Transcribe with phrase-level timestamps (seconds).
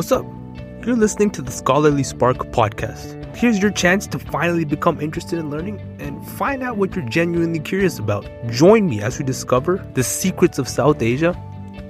[0.00, 0.24] What's up?
[0.86, 3.36] You're listening to the Scholarly Spark podcast.
[3.36, 7.60] Here's your chance to finally become interested in learning and find out what you're genuinely
[7.60, 8.26] curious about.
[8.46, 11.36] Join me as we discover the secrets of South Asia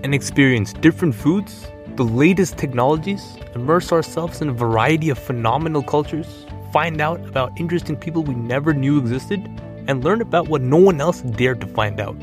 [0.02, 6.46] and experience different foods, the latest technologies, immerse ourselves in a variety of phenomenal cultures,
[6.72, 9.38] find out about interesting people we never knew existed,
[9.86, 12.16] and learn about what no one else dared to find out.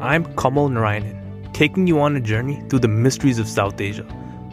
[0.00, 4.06] I'm Kamal Narayanan, taking you on a journey through the mysteries of South Asia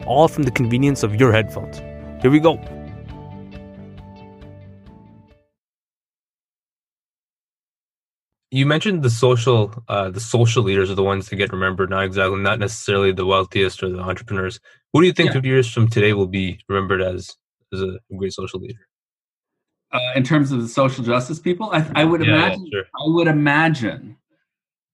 [0.10, 1.78] all from the convenience of your headphones.
[2.22, 2.60] Here we go.
[8.52, 12.04] You mentioned the social, uh, the social leaders are the ones that get remembered, not
[12.04, 14.60] exactly, not necessarily the wealthiest or the entrepreneurs.
[14.92, 15.34] Who do you think yeah.
[15.34, 17.38] 50 years from today will be remembered as
[17.72, 18.88] as a great social leader?
[19.92, 22.66] Uh, in terms of the social justice people, I, I would yeah, imagine.
[22.66, 22.86] Yeah, sure.
[22.96, 24.18] I would imagine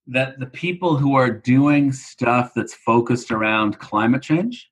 [0.08, 4.70] that the people who are doing stuff that's focused around climate change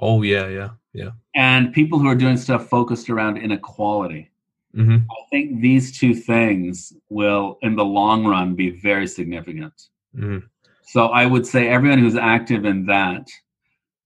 [0.00, 1.10] Oh yeah, yeah, yeah.
[1.34, 4.30] And people who are doing stuff focused around inequality.
[4.76, 4.96] Mm-hmm.
[5.10, 9.74] I think these two things will, in the long run, be very significant.
[10.16, 10.46] Mm-hmm.
[10.82, 13.28] So I would say everyone who's active in that,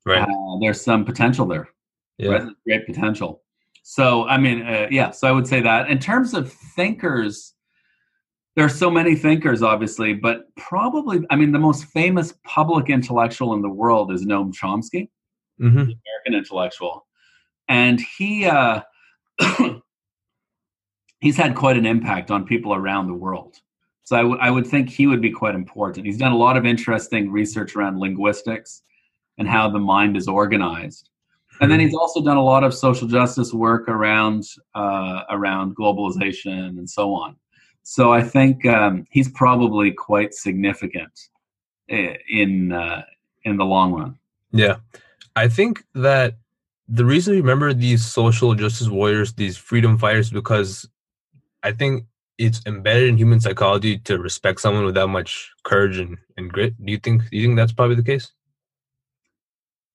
[0.04, 0.22] right?
[0.22, 1.68] Uh, there's some potential there.
[2.18, 2.42] Yeah, right?
[2.64, 3.42] great potential.
[3.82, 5.10] So I mean, uh, yeah.
[5.12, 7.54] So I would say that in terms of thinkers,
[8.56, 13.52] there are so many thinkers, obviously, but probably, I mean, the most famous public intellectual
[13.52, 15.10] in the world is Noam Chomsky
[15.60, 15.78] mm-hmm.
[15.78, 17.06] American intellectual,
[17.68, 18.80] and he uh,
[21.20, 23.56] he's had quite an impact on people around the world.
[24.04, 26.06] So I, w- I would think he would be quite important.
[26.06, 28.82] He's done a lot of interesting research around linguistics
[29.36, 31.10] and how the mind is organized.
[31.60, 31.88] And then mm-hmm.
[31.88, 37.12] he's also done a lot of social justice work around uh, around globalization and so
[37.14, 37.36] on.
[37.82, 41.28] So I think um, he's probably quite significant
[41.88, 43.02] eh, in uh,
[43.44, 44.18] in the long run.
[44.52, 44.76] Yeah,
[45.36, 46.38] I think that
[46.88, 50.88] the reason we remember these social justice warriors, these freedom fighters, because
[51.62, 52.06] I think
[52.38, 56.74] it's embedded in human psychology to respect someone with that much courage and, and grit.
[56.84, 58.32] Do you think do you think that's probably the case?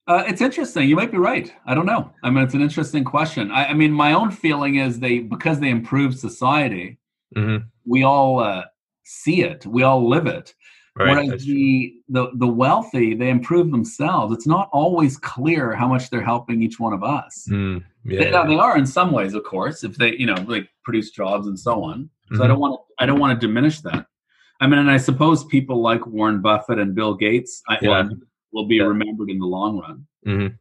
[0.08, 0.90] Uh, it's interesting.
[0.90, 1.54] You might be right.
[1.66, 2.12] I don't know.
[2.24, 3.52] I mean, it's an interesting question.
[3.52, 6.98] I, I mean, my own feeling is they because they improve society,
[7.36, 7.66] mm-hmm.
[7.86, 8.64] we all uh,
[9.04, 10.54] see it, we all live it.
[10.98, 14.34] Right, Whereas the, the the wealthy, they improve themselves.
[14.34, 17.48] It's not always clear how much they're helping each one of us.
[17.50, 18.46] Mm, yeah, they, yeah.
[18.46, 21.58] they, are in some ways, of course, if they you know like produce jobs and
[21.58, 22.10] so on.
[22.28, 22.44] So mm-hmm.
[22.44, 24.06] I don't want to I don't want to diminish that.
[24.60, 28.10] I mean, and I suppose people like Warren Buffett and Bill Gates I, yeah.
[28.52, 30.08] will be remembered in the long run.
[30.28, 30.56] Mm-hmm.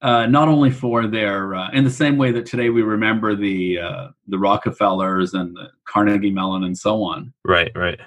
[0.00, 3.80] Uh, not only for their, uh, in the same way that today we remember the
[3.80, 7.32] uh, the Rockefellers and the Carnegie Mellon and so on.
[7.44, 7.98] Right, right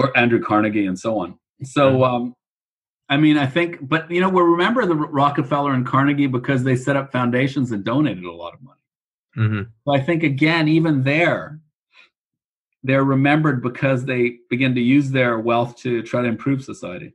[0.00, 1.38] or Andrew Carnegie and so on.
[1.62, 2.34] So, um,
[3.10, 6.74] I mean, I think, but you know, we remember the Rockefeller and Carnegie because they
[6.74, 8.80] set up foundations and donated a lot of money.
[9.36, 9.62] Mm-hmm.
[9.84, 11.60] So I think again, even there,
[12.82, 17.12] they're remembered because they begin to use their wealth to try to improve society.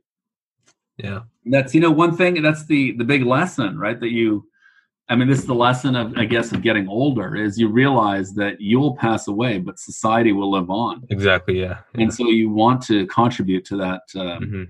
[0.96, 2.40] Yeah, that's you know one thing.
[2.40, 3.98] That's the the big lesson, right?
[3.98, 4.48] That you
[5.08, 8.34] I mean, this is the lesson of, I guess, of getting older is you realize
[8.34, 11.04] that you'll pass away, but society will live on.
[11.10, 11.60] Exactly.
[11.60, 11.78] Yeah.
[11.94, 12.02] yeah.
[12.02, 14.62] And so you want to contribute to that, um, mm-hmm.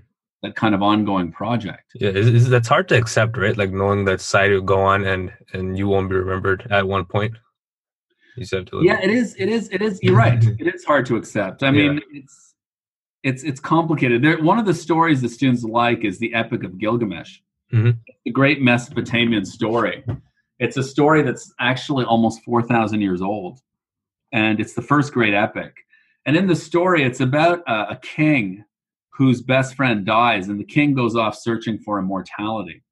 [0.43, 1.91] that kind of ongoing project.
[1.95, 2.09] Yeah.
[2.09, 3.57] It's, it's, that's hard to accept, right?
[3.57, 7.05] Like knowing that society will go on and, and you won't be remembered at one
[7.05, 7.35] point.
[8.35, 9.33] You said to Yeah, it is.
[9.39, 9.69] It is.
[9.69, 9.99] It is.
[10.03, 10.43] You're right.
[10.59, 11.63] it is hard to accept.
[11.63, 12.21] I mean, yeah.
[12.21, 12.53] it's,
[13.23, 14.23] it's, it's complicated.
[14.23, 17.39] There, one of the stories that students like is the Epic of Gilgamesh.
[17.73, 17.97] Mm-hmm.
[18.23, 20.03] The great Mesopotamian story
[20.59, 23.59] it's a story that's actually almost 4,000 years old.
[24.31, 25.75] And it's the first great epic.
[26.25, 28.65] And in the story, it's about a, a king
[29.11, 32.83] whose best friend dies, and the king goes off searching for immortality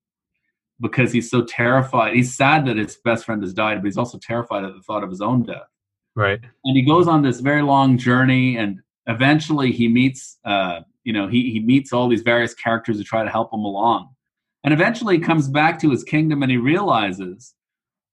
[0.82, 2.16] because he's so terrified.
[2.16, 5.04] He's sad that his best friend has died, but he's also terrified at the thought
[5.04, 5.68] of his own death.
[6.16, 6.40] Right.
[6.64, 11.28] And he goes on this very long journey, and eventually he meets, uh, you know,
[11.28, 14.15] he he meets all these various characters who try to help him along.
[14.66, 17.54] And eventually he comes back to his kingdom and he realizes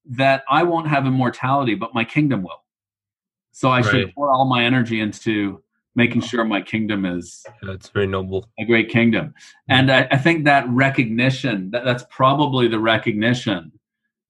[0.04, 2.62] that I won't have immortality, but my kingdom will.
[3.52, 3.90] So I right.
[3.90, 5.62] should pour all my energy into
[5.94, 9.34] making sure my kingdom is that's very noble a great kingdom
[9.69, 13.70] and I, I, think that recognition that, that's probably the recognition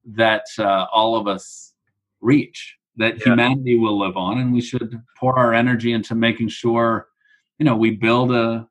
[0.05, 1.73] that uh, all of us
[2.21, 3.27] reach that yeah.
[3.27, 7.07] humanity will live on and we should pour our energy into making sure
[7.59, 8.67] you know we build a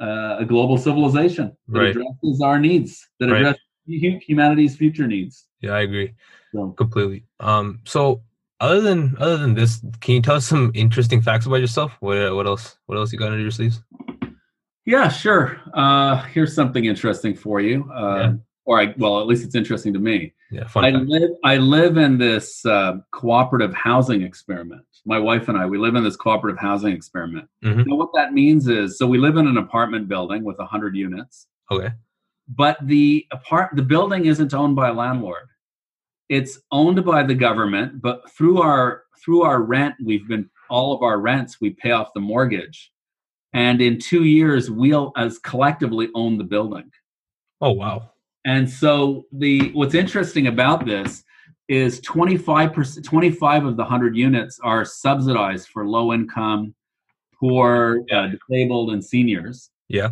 [0.00, 1.90] uh, a global civilization that right.
[1.90, 3.40] addresses our needs, that right.
[3.40, 3.60] addresses
[4.26, 5.46] humanity's future needs.
[5.60, 6.14] Yeah, I agree
[6.76, 7.24] completely.
[7.40, 8.22] Um, so
[8.60, 11.92] other than other than this, can you tell us some interesting facts about yourself?
[12.00, 12.76] What what else?
[12.86, 13.82] What else you got under your sleeves?
[14.84, 15.60] Yeah, sure.
[15.74, 17.90] Uh, here's something interesting for you.
[17.92, 18.32] Uh, yeah.
[18.64, 20.32] Or I, well, at least it's interesting to me.
[20.50, 20.68] Yeah.
[20.76, 24.82] I live, I live in this uh, cooperative housing experiment.
[25.04, 27.48] My wife and I, we live in this cooperative housing experiment.
[27.64, 27.90] Mm-hmm.
[27.96, 31.48] what that means is, so we live in an apartment building with hundred units.
[31.70, 31.90] Okay.
[32.48, 35.48] But the apart, the building isn't owned by a landlord.
[36.28, 41.02] It's owned by the government, but through our through our rent, we've been all of
[41.02, 42.92] our rents, we pay off the mortgage,
[43.52, 46.90] and in two years, we'll as collectively own the building.
[47.60, 48.10] Oh wow!
[48.44, 51.24] And so the what's interesting about this
[51.68, 56.74] is 25% 25 of the 100 units are subsidized for low income,
[57.38, 59.70] poor, uh, disabled and seniors.
[59.88, 60.10] Yeah.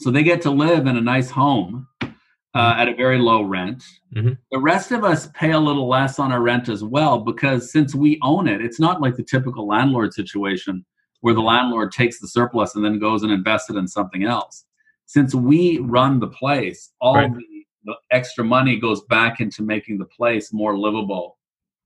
[0.00, 2.80] So they get to live in a nice home uh, mm-hmm.
[2.80, 3.84] at a very low rent.
[4.14, 4.32] Mm-hmm.
[4.50, 7.94] The rest of us pay a little less on our rent as well because since
[7.94, 10.84] we own it, it's not like the typical landlord situation
[11.20, 14.64] where the landlord takes the surplus and then goes and invests it in something else
[15.10, 17.34] since we run the place, all right.
[17.34, 21.36] the, the, extra money goes back into making the place more livable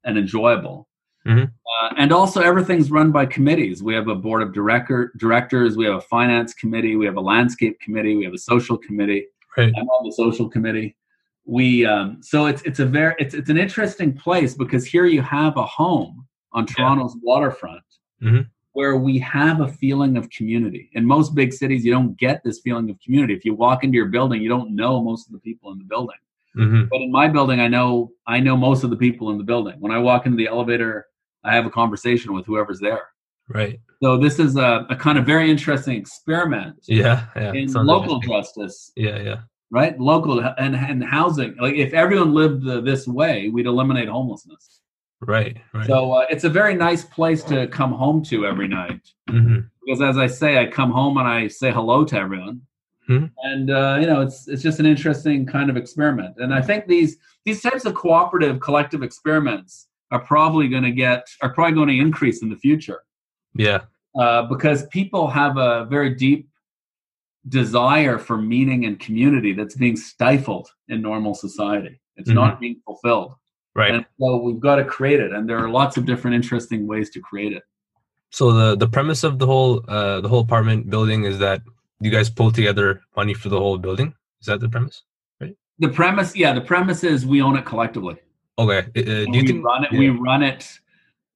[0.05, 0.87] and enjoyable.
[1.27, 1.45] Mm-hmm.
[1.45, 3.83] Uh, and also, everything's run by committees.
[3.83, 5.75] We have a board of director directors.
[5.75, 6.97] We have a finance committee.
[6.97, 8.15] We have a landscape committee.
[8.15, 9.25] We have a social committee.
[9.57, 9.73] Right.
[9.75, 10.95] I'm on the social committee.
[11.47, 15.23] We um, so it's it's a very it's it's an interesting place because here you
[15.23, 17.21] have a home on Toronto's yeah.
[17.23, 17.85] waterfront.
[18.23, 18.43] Mm-hmm
[18.75, 20.91] where we have a feeling of community.
[20.93, 23.35] In most big cities, you don't get this feeling of community.
[23.35, 25.85] If you walk into your building, you don't know most of the people in the
[25.85, 26.17] building.
[26.57, 26.85] Mm-hmm.
[26.91, 29.77] But in my building, I know I know most of the people in the building.
[29.81, 31.07] When I walk into the elevator,
[31.45, 33.09] I have a conversation with whoever's there.
[33.49, 33.81] Right.
[34.03, 36.77] So this is a, a kind of very interesting experiment.
[36.87, 37.53] Yeah, yeah.
[37.53, 38.93] In local justice.
[38.97, 39.41] Yeah, yeah.
[39.71, 41.57] Right, local and and housing.
[41.61, 44.81] Like if everyone lived uh, this way, we'd eliminate homelessness.
[45.21, 45.57] Right.
[45.73, 45.87] right.
[45.87, 49.01] So uh, it's a very nice place to come home to every night.
[49.31, 49.61] Mm-hmm.
[49.85, 52.63] Because as I say, I come home and I say hello to everyone.
[53.09, 53.27] Mm-hmm.
[53.43, 56.37] And uh, you know, it's it's just an interesting kind of experiment.
[56.39, 61.27] And I think these these types of cooperative collective experiments are probably going to get
[61.43, 63.03] are probably going to increase in the future.
[63.55, 63.83] Yeah.
[64.19, 66.49] Uh, because people have a very deep
[67.49, 72.01] desire for meaning and community that's being stifled in normal society.
[72.17, 72.37] It's mm-hmm.
[72.37, 73.35] not being fulfilled.
[73.77, 73.95] Right.
[73.95, 77.11] And so we've got to create it, and there are lots of different interesting ways
[77.11, 77.65] to create it.
[78.31, 81.63] So the the premise of the whole uh, the whole apartment building is that
[82.01, 84.15] you guys pull together money for the whole building.
[84.41, 85.03] Is that the premise?
[85.41, 85.57] Right.
[85.79, 88.17] The premise, yeah, the premise is we own it collectively.
[88.59, 88.79] Okay.
[88.79, 89.93] Uh, do you we think run it?
[89.93, 89.99] Yeah.
[89.99, 90.69] We run it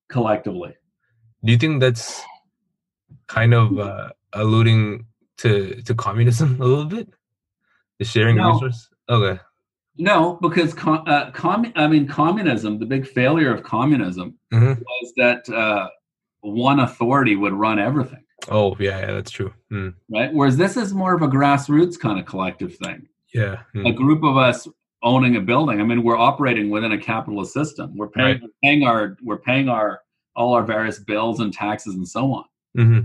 [0.09, 0.75] collectively.
[1.45, 2.23] Do you think that's
[3.27, 5.07] kind of uh, alluding
[5.39, 7.09] to to communism a little bit?
[7.99, 8.53] The sharing no.
[8.53, 8.89] resource.
[9.09, 9.41] Okay.
[9.99, 12.79] No, because com- uh, com- I mean, communism.
[12.79, 14.81] The big failure of communism mm-hmm.
[14.81, 15.89] was that uh,
[16.41, 18.23] one authority would run everything.
[18.49, 19.53] Oh yeah, yeah that's true.
[19.73, 19.95] Mm.
[20.09, 20.33] Right.
[20.33, 23.09] Whereas this is more of a grassroots kind of collective thing.
[23.35, 23.61] Yeah.
[23.75, 23.89] Mm.
[23.89, 24.69] A group of us
[25.03, 25.81] owning a building.
[25.81, 27.97] I mean, we're operating within a capitalist system.
[27.97, 28.43] We're paying, right.
[28.43, 30.03] we're paying our, we're paying our
[30.37, 32.45] all our various bills and taxes and so on.
[32.77, 33.01] Mm-hmm.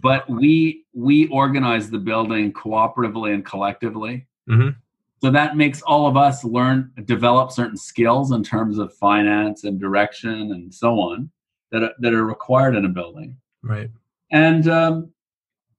[0.00, 4.26] But we we organize the building cooperatively and collectively.
[4.48, 4.70] Mm-hmm.
[5.24, 9.80] So that makes all of us learn, develop certain skills in terms of finance and
[9.80, 11.30] direction and so on
[11.72, 13.38] that are, that are required in a building.
[13.62, 13.88] Right.
[14.30, 15.12] And um,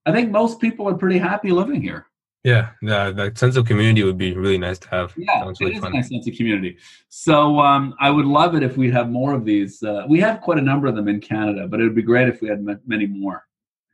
[0.07, 2.07] I think most people are pretty happy living here.
[2.43, 5.13] Yeah, yeah, that sense of community would be really nice to have.
[5.15, 5.91] Yeah, Sounds really it is fun.
[5.91, 6.79] a nice sense of community.
[7.09, 9.83] So um, I would love it if we have more of these.
[9.83, 12.29] Uh, we have quite a number of them in Canada, but it would be great
[12.29, 13.45] if we had m- many more.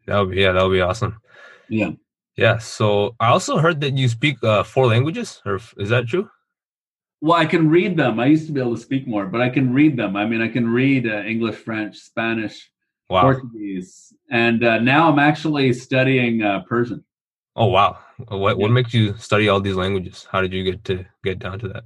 [0.06, 1.20] That would be yeah, that would be awesome.
[1.68, 1.92] Yeah.
[2.38, 2.58] Yeah.
[2.58, 6.30] So I also heard that you speak uh, four languages, or is that true?
[7.22, 8.20] Well, I can read them.
[8.20, 10.16] I used to be able to speak more, but I can read them.
[10.16, 12.72] I mean, I can read uh, English, French, Spanish,
[13.10, 13.22] wow.
[13.22, 17.04] Portuguese, and uh, now I'm actually studying uh, Persian.
[17.56, 18.00] Oh wow!
[18.30, 18.64] What yeah.
[18.64, 20.28] what makes you study all these languages?
[20.32, 21.84] How did you get to get down to that?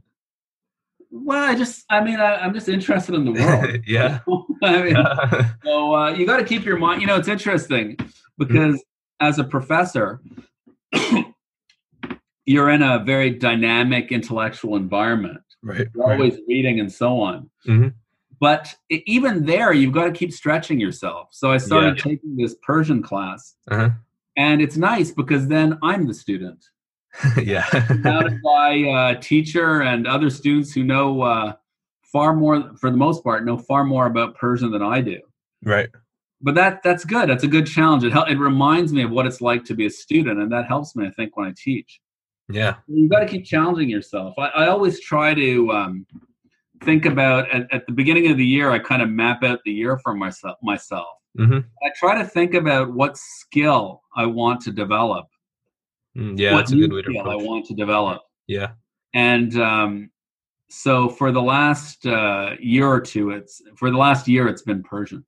[1.12, 3.84] Well, I just, I mean, I, am just interested in the world.
[3.88, 4.20] yeah.
[4.64, 4.96] I mean,
[5.64, 7.02] so uh, you got to keep your mind.
[7.02, 7.98] You know, it's interesting
[8.38, 8.84] because
[9.19, 10.22] as a professor,
[12.45, 15.41] you're in a very dynamic intellectual environment.
[15.63, 15.88] Right.
[15.95, 16.43] You're always right.
[16.48, 17.50] reading and so on.
[17.67, 17.89] Mm-hmm.
[18.39, 21.29] But even there, you've got to keep stretching yourself.
[21.31, 22.03] So I started yeah.
[22.03, 23.91] taking this Persian class, uh-huh.
[24.36, 26.63] and it's nice because then I'm the student.
[27.41, 27.65] yeah.
[27.88, 31.53] Surrounded by uh, teacher and other students who know uh,
[32.03, 35.22] far more, for the most part, know far more about Persian than I do.
[35.63, 35.89] Right
[36.42, 37.30] but that that's good.
[37.30, 38.04] That's a good challenge.
[38.04, 40.96] It it reminds me of what it's like to be a student, and that helps
[40.96, 41.08] me.
[41.08, 42.00] I think when I teach.
[42.48, 44.36] Yeah, you got to keep challenging yourself.
[44.38, 46.06] I, I always try to um,
[46.84, 48.70] think about at, at, the beginning of the year.
[48.70, 50.58] I kind of map out the year for myself.
[50.62, 51.08] Myself.
[51.39, 51.60] Mm-hmm.
[51.84, 55.25] I try to think about what skill I want to develop.
[56.15, 57.42] Mm, yeah, what that's a good way to approach.
[57.42, 58.22] I want to develop.
[58.48, 58.72] Yeah.
[59.13, 60.12] And um,
[60.70, 64.84] so for the last uh, year or two, it's for the last year, it's been
[64.84, 65.25] Persian.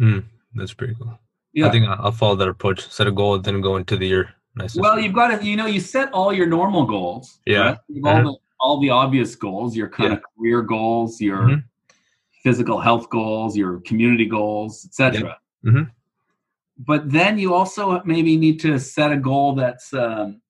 [0.00, 1.18] Mm, that's pretty cool.
[1.52, 1.68] Yeah.
[1.68, 2.88] I think I'll follow that approach.
[2.88, 4.34] Set a goal, then go into the year.
[4.56, 4.76] Nice.
[4.76, 7.40] Well, you've got to, you know, you set all your normal goals.
[7.46, 7.60] Yeah.
[7.60, 7.78] Right?
[7.90, 8.06] Mm-hmm.
[8.06, 10.16] All, the, all the obvious goals, your kind yeah.
[10.16, 11.60] of career goals, your mm-hmm.
[12.42, 15.38] physical health goals, your community goals, etc.
[15.62, 15.70] Yeah.
[15.70, 15.82] Mm-hmm.
[16.78, 20.40] But then you also maybe need to set a goal that's um,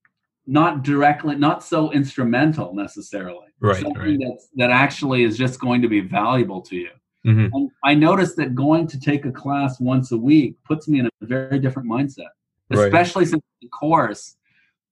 [0.47, 3.47] not directly, not so instrumental necessarily.
[3.61, 3.81] Right.
[3.81, 4.19] Something right.
[4.21, 6.91] That's, that actually is just going to be valuable to you.
[7.27, 7.67] Mm-hmm.
[7.83, 11.11] I noticed that going to take a class once a week puts me in a
[11.23, 12.29] very different mindset,
[12.71, 13.31] especially right.
[13.31, 14.37] since the course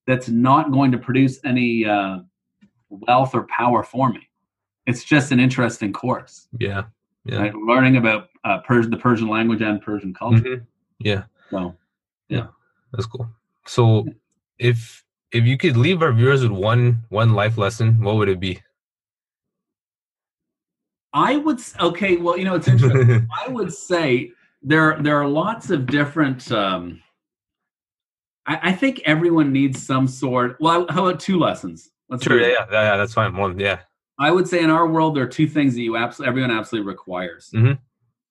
[0.07, 2.19] that's not going to produce any uh,
[2.89, 4.27] wealth or power for me.
[4.85, 6.47] It's just an interesting course.
[6.59, 6.83] Yeah.
[7.25, 7.37] Yeah.
[7.37, 7.55] Right?
[7.55, 10.41] Learning about uh, Persian, the Persian language and Persian culture.
[10.41, 10.63] Mm-hmm.
[10.99, 11.23] Yeah.
[11.49, 11.75] So,
[12.27, 12.37] yeah.
[12.37, 12.47] yeah,
[12.91, 13.29] that's cool.
[13.65, 14.05] So,
[14.59, 18.39] if if you could leave our viewers with one one life lesson, what would it
[18.39, 18.61] be?
[21.13, 22.17] I would okay.
[22.17, 23.27] Well, you know, it's interesting.
[23.45, 26.51] I would say there there are lots of different.
[26.51, 27.01] Um,
[28.45, 30.57] I, I, think everyone needs some sort.
[30.59, 31.91] Well, how about two lessons?
[32.09, 32.39] Let's sure.
[32.39, 33.35] Yeah, yeah, yeah, That's fine.
[33.37, 33.59] One.
[33.59, 33.79] Yeah.
[34.19, 36.87] I would say in our world there are two things that you absolutely everyone absolutely
[36.87, 37.51] requires.
[37.53, 37.73] Mm-hmm.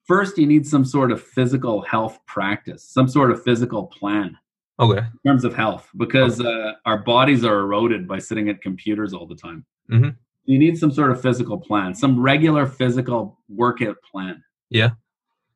[0.07, 4.37] First, you need some sort of physical health practice, some sort of physical plan.
[4.81, 4.99] Okay.
[4.99, 6.51] In terms of health, because okay.
[6.51, 9.65] uh, our bodies are eroded by sitting at computers all the time.
[9.91, 10.11] Mm-hmm
[10.45, 14.43] you need some sort of physical plan, some regular physical workout plan.
[14.71, 14.91] Yeah.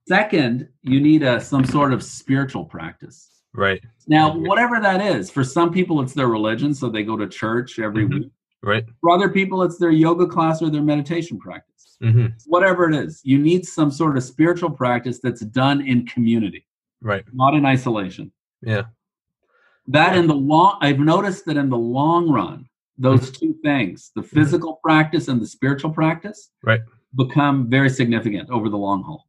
[0.08, 3.42] Second, you need a some sort of spiritual practice.
[3.52, 3.82] Right.
[4.06, 7.78] Now, whatever that is, for some people it's their religion, so they go to church
[7.78, 8.18] every mm-hmm.
[8.20, 8.30] week.
[8.62, 8.84] Right.
[9.00, 11.96] For other people, it's their yoga class or their meditation practice.
[12.02, 12.26] Mm-hmm.
[12.46, 16.66] Whatever it is, you need some sort of spiritual practice that's done in community.
[17.00, 17.24] Right.
[17.32, 18.32] Not in isolation.
[18.62, 18.82] Yeah.
[19.88, 20.20] That yeah.
[20.20, 24.36] in the long, I've noticed that in the long run, those two things the mm-hmm.
[24.36, 26.80] physical practice and the spiritual practice right.
[27.14, 29.26] become very significant over the long haul.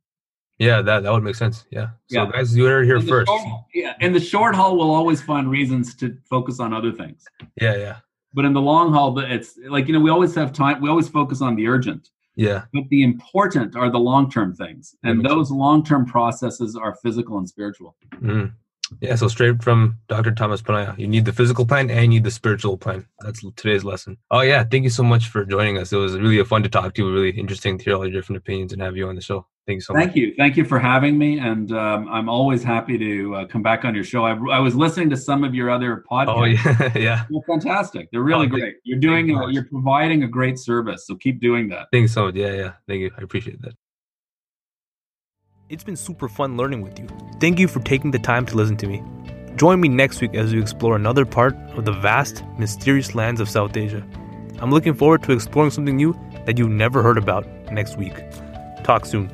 [0.59, 1.65] Yeah that, that would make sense.
[1.71, 1.89] Yeah.
[2.07, 2.31] So yeah.
[2.31, 3.27] guys you are here first.
[3.27, 3.41] short,
[3.73, 7.25] yeah in the short haul we'll always find reasons to focus on other things.
[7.59, 7.97] Yeah yeah.
[8.33, 11.07] But in the long haul it's like you know we always have time we always
[11.07, 12.09] focus on the urgent.
[12.35, 12.65] Yeah.
[12.71, 17.37] But the important are the long term things and those long term processes are physical
[17.39, 17.95] and spiritual.
[18.15, 18.53] Mm.
[19.01, 20.31] Yeah, so straight from Dr.
[20.33, 23.05] Thomas Ponniah, you need the physical plan and you need the spiritual plan.
[23.19, 24.17] That's today's lesson.
[24.31, 25.91] Oh yeah, thank you so much for joining us.
[25.91, 27.13] It was really fun to talk to you.
[27.13, 29.45] Really interesting to hear all your different opinions and have you on the show.
[29.65, 30.13] Thank you so thank much.
[30.13, 30.33] Thank you.
[30.37, 31.39] Thank you for having me.
[31.39, 34.23] And um, I'm always happy to uh, come back on your show.
[34.23, 36.27] I, I, was listening to some of your other podcasts.
[36.29, 36.43] Oh
[36.95, 37.25] yeah, yeah.
[37.29, 38.07] They're fantastic.
[38.11, 38.75] They're really oh, great.
[38.83, 39.27] You're doing.
[39.27, 41.05] You you're providing a great service.
[41.05, 41.87] So keep doing that.
[41.91, 42.35] Thanks so much.
[42.35, 42.73] Yeah, yeah.
[42.87, 43.11] Thank you.
[43.17, 43.73] I appreciate that.
[45.69, 47.09] It's been super fun learning with you.
[47.41, 49.03] Thank you for taking the time to listen to me.
[49.57, 53.49] Join me next week as we explore another part of the vast, mysterious lands of
[53.49, 54.01] South Asia.
[54.59, 58.13] I'm looking forward to exploring something new that you've never heard about next week.
[58.85, 59.29] Talk soon.